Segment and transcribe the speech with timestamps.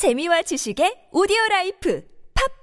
[0.00, 2.02] 재미와 지식의 오디오 라이프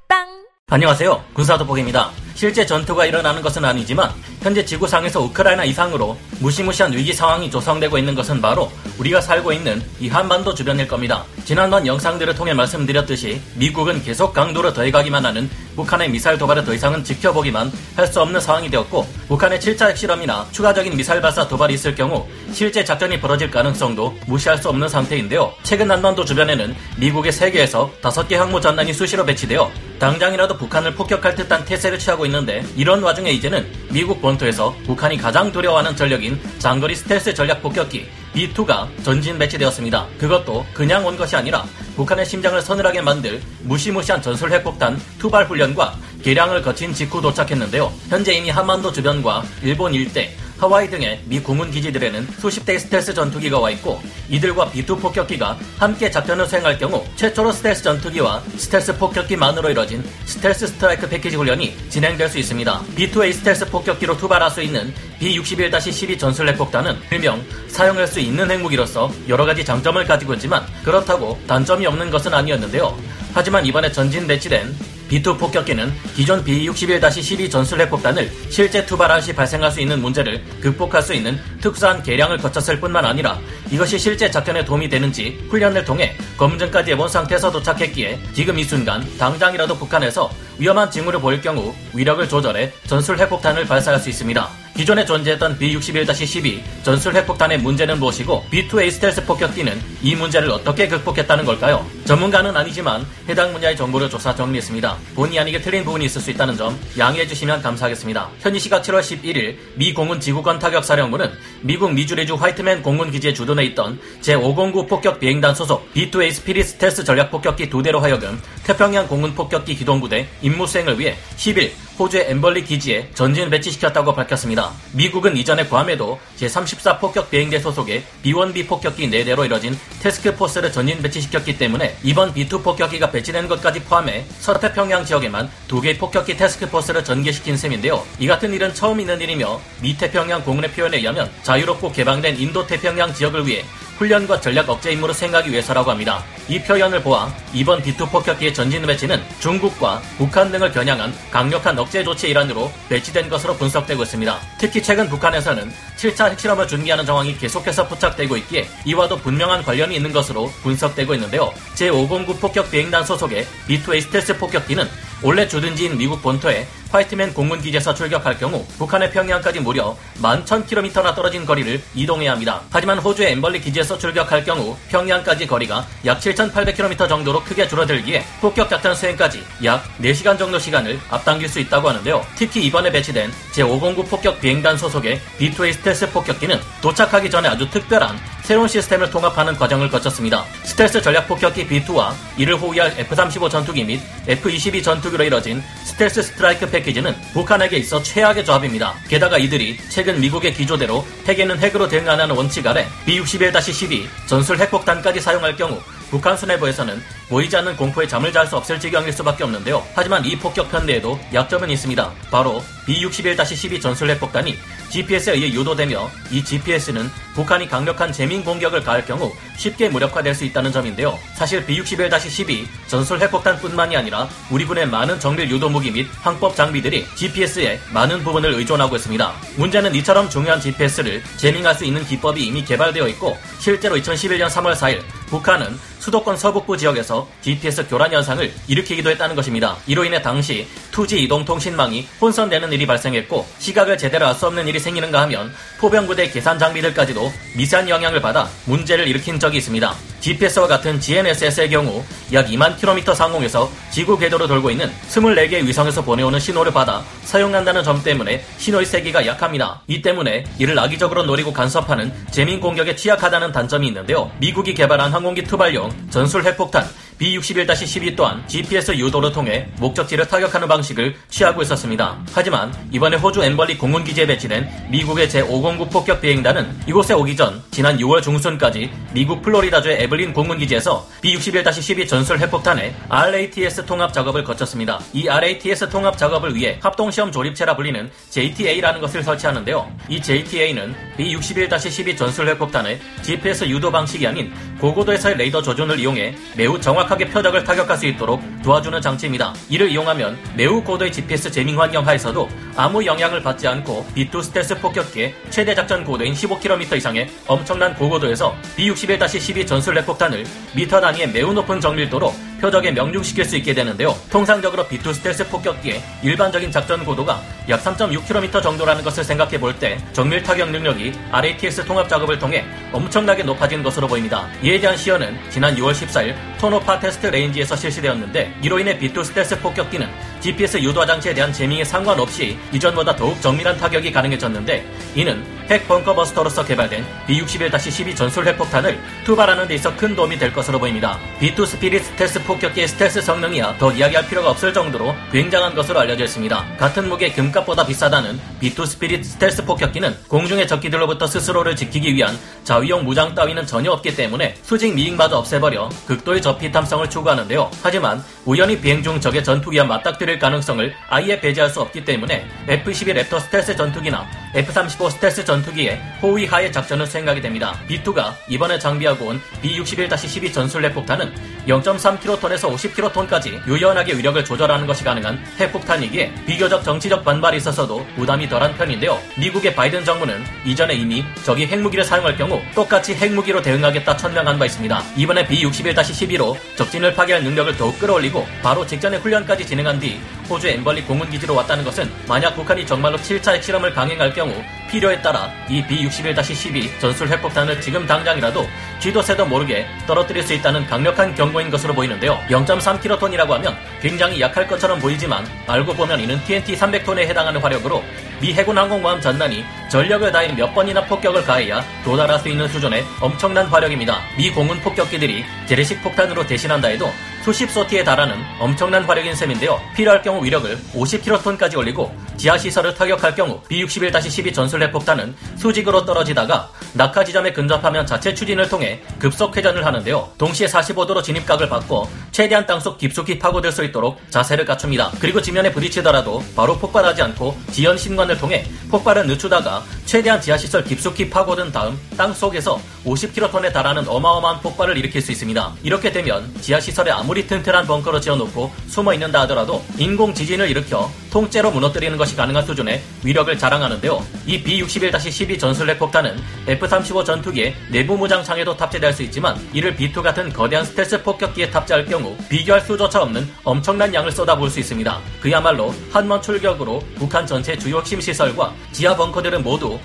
[0.10, 0.26] 팟빵
[0.72, 1.24] 안녕하세요.
[1.36, 2.10] 군사도복입니다.
[2.34, 4.10] 실제 전투가 일어나는 것은 아니지만
[4.42, 10.10] 현재 지구상에서 우크라이나 이상으로 무시무시한 위기 상황이 조성되고 있는 것은 바로 우리가 살고 있는 이
[10.10, 11.26] 한반도 주변일 겁니다.
[11.46, 15.48] 지난번 영상들을 통해 말씀드렸듯이 미국은 계속 강도를 더해가기만 하는
[15.78, 20.96] 북한의 미사일 도발을 더 이상은 지켜보기만 할 수 없는 상황이 되었고 북한의 7차 핵실험이나 추가적인
[20.96, 25.54] 미사일 발사 도발이 있을 경우 실제 작전이 벌어질 가능성도 무시할 수 없는 상태인데요.
[25.62, 32.00] 최근 한반도 주변에는 미국의 3개에서 5개 항모 전단이 수시로 배치되어 당장이라도 북한을 폭격할 듯한 태세를
[32.00, 38.08] 취하고 있는데 이런 와중에 이제는 미국 본토에서 북한이 가장 두려워하는 전력인 장거리 스텔스 전략 폭격기
[38.38, 40.08] B2가 전진 배치되었습니다.
[40.20, 41.66] 그것도 그냥 온 것이 아니라
[41.96, 47.92] 북한의 심장을 서늘하게 만들 무시무시한 전술 핵폭탄 투발 훈련과 개량을 거친 직후 도착했는데요.
[48.10, 53.60] 현재 이미 한반도 주변과 일본 일대 하와이 등의 미 공군 기지들에는 수십 대의 스텔스 전투기가
[53.60, 60.04] 와 있고 이들과 B2 폭격기가 함께 작전을 수행할 경우 최초로 스텔스 전투기와 스텔스 폭격기만으로 이뤄진
[60.26, 62.84] 스텔스 스트라이크 패키지 훈련이 진행될 수 있습니다.
[62.96, 69.46] B2A 스텔스 폭격기로 투발할 수 있는 B61-12 전술 핵폭탄은 일명 사용할 수 있는 핵무기로서 여러
[69.46, 72.98] 가지 장점을 가지고 있지만 그렇다고 단점이 없는 것은 아니었는데요.
[73.34, 79.82] 하지만 이번에 전진 배치된 B2 폭격기는 기존 B61-12 전술 핵폭탄을 실제 투발할 시 발생할 수
[79.82, 83.40] 있는 문제를 극복할 수 있는 특수한 개량을 거쳤을 뿐만 아니라
[83.72, 89.78] 이것이 실제 작전에 도움이 되는지 훈련을 통해 검증까지 해본 상태에서 도착했기에 지금 이 순간 당장이라도
[89.78, 94.67] 북한에서 위험한 징후를 보일 경우 위력을 조절해 전술 핵폭탄을 발사할 수 있습니다.
[94.78, 101.84] 기존에 존재했던 B61-12 전술 핵폭탄의 문제는 무엇이고 B2A 스텔스 폭격기는 이 문제를 어떻게 극복했다는 걸까요?
[102.06, 104.96] 전문가는 아니지만 해당 분야의 정보를 조사 정리했습니다.
[105.16, 108.30] 본의 아니게 틀린 부분이 있을 수 있다는 점 양해해 주시면 감사하겠습니다.
[108.40, 114.00] 현지 시각 7월 11일 미 공군 지구권 타격사령부는 미국 미주리주 화이트맨 공군 기지에 주둔해 있던
[114.22, 119.76] 제509 폭격 비행단 소속 B2A 스피릿 스텔스 전략 폭격기 두 대로 하여금 태평양 공군 폭격기
[119.76, 124.72] 기동부대 임무 수행을 위해 10일 호주의 엠벌리 기지에 전진 배치시켰다고 밝혔습니다.
[124.94, 131.98] 미국은 이전에 괌에도 제34 폭격 비행대 소속의 B1B 폭격기 4대로 이뤄진 태스크포스를 전진 배치시켰기 때문에
[132.04, 138.06] 이번 B2 폭격기가 배치된 것까지 포함해 서태평양 지역에만 두 개의 폭격기 태스크포스를 전개시킨 셈인데요.
[138.20, 143.66] 이 같은 일은 처음 있는 일이며 미태평양 공군의 표현에 의하면 자유롭고 개방된 인도태평양 지역을 위해
[143.98, 146.24] 훈련과 전략 억제 임무를 수행하기 위해서라고 합니다.
[146.48, 152.32] 이 표현을 보아 이번 B2 폭격기의 전진 배치는 중국과 북한 등을 겨냥한 강력한 억제 조치의
[152.32, 154.40] 일환으로 배치된 것으로 분석되고 있습니다.
[154.60, 160.52] 특히 최근 북한에서는 7차 핵실험을 준비하는 정황이 계속해서 포착되고 있기에 이와도 분명한 관련이 있는 것으로
[160.62, 161.52] 분석되고 있는데요.
[161.76, 164.88] 제509 폭격 비행단 소속의 B2A 스텔스 폭격기는
[165.24, 171.82] 원래 주둔지인 미국 본토에 화이트맨 공군 기지에서 출격할 경우 북한의 평양까지 무려 11,000km나 떨어진 거리를
[171.96, 172.62] 이동해야 합니다.
[172.72, 178.96] 하지만 호주의 엠벌리 기지에서 출격할 경우 평양까지 거리가 약 7,800km 정도로 크게 줄어들기에 폭격 작전
[178.96, 182.26] 수행까지 약 4시간 정도 시간을 앞당길 수 있다고 하는데요.
[182.36, 188.18] 특히 이번에 배치된 제509 폭격 비행단 소속의 B2A 스텔스 폭격기는 도착하기 전에 아주 특별한
[188.48, 190.46] 새로운 시스템을 통합하는 과정을 거쳤습니다.
[190.64, 197.14] 스텔스 전략 폭격기 B2와 이를 호위할 F-35 전투기 및 F-22 전투기로 이뤄진 스텔스 스트라이크 패키지는
[197.34, 198.94] 북한에게 있어 최악의 조합입니다.
[199.10, 205.82] 게다가 이들이 최근 미국의 기조대로 핵에는 핵으로 대응하는 원칙 아래 B-61-12 전술 핵폭탄까지 사용할 경우
[206.10, 209.86] 북한 수뇌부에서는 보이지 않는 공포에 잠을 잘 수 없을 지경일 수밖에 없는데요.
[209.94, 212.12] 하지만 이 폭격 편대에도 약점은 있습니다.
[212.32, 214.58] 바로 B-61-12 전술 핵폭탄이
[214.90, 220.72] GPS에 의해 유도되며 이 GPS는 북한이 강력한 재민 공격을 가할 경우 쉽게 무력화될 수 있다는
[220.72, 221.20] 점인데요.
[221.36, 227.82] 사실 B-61-12 전술 핵폭탄뿐만이 아니라 우리 군의 많은 정밀 유도 무기 및 항법 장비들이 GPS에
[227.92, 229.34] 많은 부분을 의존하고 있습니다.
[229.58, 235.04] 문제는 이처럼 중요한 GPS를 재밍할 수 있는 기법이 이미 개발되어 있고 실제로 2011년 3월 4일
[235.28, 239.78] 북한은 수도권 서북부 지역에 서 GPS 교란 현상을 일으키기도 했다는 것입니다.
[239.88, 245.20] 이로 인해 당시 2G 이동통신망이 혼선되는 일이 발생했고 시각을 제대로 알 수 없는 일이 생기는가
[245.22, 249.96] 하면 포병부대 계산 장비들까지도 미세한 영향을 받아 문제를 일으킨 적이 있습니다.
[250.20, 256.40] GPS와 같은 GNSS의 경우 약 2만 킬로미터 상공에서 지구 궤도로 돌고 있는 24개의 위성에서 보내오는
[256.40, 259.82] 신호를 받아 사용한다는 점 때문에 신호의 세기가 약합니다.
[259.88, 264.32] 이 때문에 이를 악의적으로 노리고 간섭하는 jamming 공격에 취약하다는 단점이 있는데요.
[264.40, 266.88] 미국이 개발한 항공기 투발용 전술 핵폭탄
[267.20, 272.18] B61-12 또한 GPS 유도를 통해 목적지를 타격하는 방식을 취하고 있었습니다.
[272.32, 278.22] 하지만 이번에 호주 앰벌리 공군기지에 배치된 미국의 제509 폭격 비행단은 이곳에 오기 전 지난 6월
[278.22, 285.00] 중순까지 미국 플로리다주의 에글린 공군기지에서 B61-12 전술 핵폭탄의 RATS 통합 작업을 거쳤습니다.
[285.14, 289.92] 이 RATS 통합 작업을 위해 합동시험 조립체라 불리는 JTA라는 것을 설치하는데요.
[290.10, 297.30] 이 JTA는 B61-12 전술 핵폭탄의 GPS 유도 방식이 아닌 고고도에서의 레이더 조준을 이용해 매우 정확하게
[297.30, 299.54] 표적을 타격할 수 있도록 도와주는 장치입니다.
[299.70, 305.34] 이를 이용하면 매우 고도의 GPS 재밍 환경 하에서도 아무 영향을 받지 않고 B2 스텔스 폭격기의
[305.50, 310.46] 최대 작전 고도인 15km 이상의 엄청난 고고도에서 B-61-12 전술 핵 폭탄을
[310.76, 314.16] 미터 단위의 매우 높은 정밀도로 표적에 명중시킬 수 있게 되는데요.
[314.32, 320.42] 통상적으로 B2 스텔스 폭격기의 일반적인 작전 고도가 약 3.6km 정도라는 것을 생각해 볼 때 정밀
[320.42, 324.48] 타격 능력이 RATS 통합 작업을 통해 엄청나게 높아진 것으로 보입니다.
[324.64, 330.08] 이에 대한 시연은 지난 6월 14일 토노파 테스트 레인지에서 실시되었는데 이로 인해 B2 스텔스 폭격기는
[330.40, 334.86] GPS 유도 장치에 대한 jamming에 상관없이 이전보다 더욱 정밀한 타격이 가능해졌는데
[335.16, 340.80] 이는 핵 bunker buster로서 개발된 B61-12 전술 핵폭탄을 투발하는 데 있어 큰 도움이 될 것으로
[340.80, 341.20] 보입니다.
[341.40, 346.78] B2 스피릿 스텔스 폭격기의 스텔스 성능이야 더 이야기할 필요가 없을 정도로 굉장한 것으로 알려져 있습니다.
[346.78, 353.36] 같은 무게 금값보다 비싸다는 B2 스피릿 스텔스 폭격기는 공중의 적기들로부터 스스로를 지키기 위한 자위용 무장
[353.36, 357.70] 따위는 전혀 없기 때문에 수직 미익마저 없애버려 극도의 저피탐성을 추구하는데요.
[357.84, 363.40] 하지만 우연히 비행 중 적의 전투기와 맞닥뜨릴 가능성을 아예 배제할 수 없기 때문에 F-22 랩터
[363.42, 367.76] 스텔스 전투기나 F-35 스텔스 전투기의 호위 하에 작전을 수행하게 됩니다.
[367.90, 371.34] B2가 이번에 장비하고 온 B-61-12 전술 핵 폭탄은
[371.68, 379.20] 0.3kton에서 50kton까지 유연하게 위력을 조절하는 것이 가능한 핵폭탄이기에 비교적 정치적 반발이 있어서도 부담이 덜한 편인데요.
[379.38, 385.04] 미국의 바이든 정부는 이전에 이미 적이 핵무기를 사용할 경우 똑같이 핵무기로 대응하겠다 천명한 바 있습니다.
[385.18, 390.17] 이번에 B-61-12로 적진을 파괴할 능력을 더욱 끌어올리고 바로 직전에 훈련까지 진행한 뒤
[390.50, 394.54] 호주 엠벌리 공군기지로 왔다는 것은 만약 북한이 정말로 7차 핵실험을 강행할 경우
[394.90, 398.66] 필요에 따라 이 B-61-12 전술 핵폭탄을 지금 당장이라도
[399.00, 402.40] 쥐도 새도 모르게 떨어뜨릴 수 있다는 강력한 경고인 것으로 보이는데요.
[402.50, 408.04] 0.3kton이라고 하면 굉장히 약할 것처럼 보이지만 알고 보면 이는 TNT 300톤에 해당하는 화력으로
[408.40, 413.66] 미 해군 항공모함 전단이 전력을 다해 몇 번이나 폭격을 가해야 도달할 수 있는 수준의 엄청난
[413.66, 414.20] 화력입니다.
[414.38, 417.10] 미 공군 폭격기들이 재래식 폭탄으로 대신한다 해도
[417.44, 419.80] 수십 소티에 달하는 엄청난 화력인 셈인데요.
[419.96, 427.54] 필요할 경우 위력을 50kton까지 올리고 지하시설을 타격할 경우 B-61-12 전술핵 폭탄은 수직으로 떨어지다가 낙하 지점에
[427.54, 430.30] 근접하면 자체 추진을 통해 급속 회전을 하는데요.
[430.38, 435.12] 동시에 45도로 진입각을 받고 최대한 땅속 깊숙이 파고들 수 있도록 자세를 갖춥니다.
[435.22, 441.30] 그리고 지면에 부딪히더라도 바로 폭발하지 않고 지연 신관 을 통해 폭발을 늦추다가 최대한 지하시설 깊숙이
[441.30, 445.76] 파고든 다음 땅 속에서 50kton에 달하는 어마어마한 폭발을 일으킬 수 있습니다.
[445.84, 452.18] 이렇게 되면 지하시설에 아무리 튼튼한 벙커를 지어놓고 숨어 있는다 하더라도 인공 지진을 일으켜 통째로 무너뜨리는
[452.18, 454.26] 것이 가능한 수준의 위력을 자랑하는데요.
[454.46, 456.38] 이 B-61-12 전술핵 폭탄은
[456.68, 462.06] F-35 전투기의 내부 무장 창에도 탑재될 수 있지만 이를 B-2 같은 거대한 스텔스 폭격기에 탑재할
[462.06, 465.20] 경우 비교할 수조차 없는 엄청난 양을 쏟아부을 수 있습니다.
[465.42, 469.64] 그야말로 한 번 출격으로 북한 전체 주요 핵심 시설과 지하 벙커들은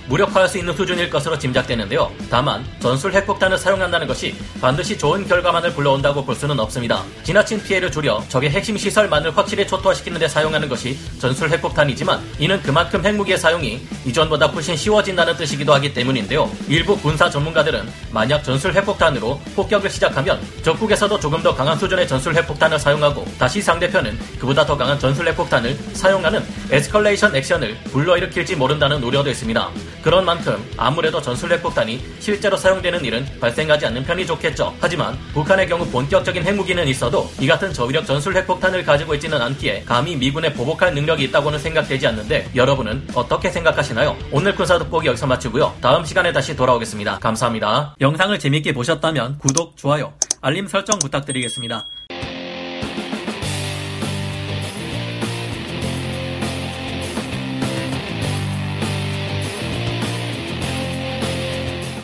[0.08, 2.10] 무력화할 수 있는 수준일 것으로 짐작되는데요.
[2.30, 7.02] 다만 전술 핵폭탄을 사용한다는 것이 반드시 좋은 결과만을 불러온다고 볼 수는 없습니다.
[7.22, 13.04] 지나친 피해를 줄여 적의 핵심 시설만을 확실히 초토화시키는 데 사용하는 것이 전술 핵폭탄이지만 이는 그만큼
[13.04, 16.50] 핵무기의 사용이 이전보다 훨씬 쉬워진다는 뜻이기도 하기 때문인데요.
[16.68, 22.78] 일부 군사 전문가들은 만약 전술 핵폭탄으로 폭격을 시작하면 적국에서도 조금 더 강한 수준의 전술 핵폭탄을
[22.78, 29.70] 사용하고 다시 상대편은 그보다 더 강한 전술 핵폭탄을 사용하는 에스컬레이션 액션을 불러일으킬지 모른다는 우려도 있습니다.
[30.02, 34.74] 그런 만큼 아무래도 전술 핵 폭탄이 실제로 사용되는 일은 발생하지 않는 편이 좋겠죠.
[34.80, 39.84] 하지만 북한의 경우 본격적인 핵무기는 있어도 이 같은 저위력 전술 핵 폭탄을 가지고 있지는 않기에
[39.84, 44.16] 감히 미군에 보복할 능력이 있다고는 생각되지 않는데 여러분은 어떻게 생각하시나요?
[44.30, 45.74] 오늘 군사 돋보기 여기서 마치고요.
[45.80, 47.18] 다음 시간에 다시 돌아오겠습니다.
[47.18, 47.94] 감사합니다.
[48.00, 51.84] 영상을 재밌게 보셨다면 구독, 좋아요, 알림 설정 부탁드리겠습니다.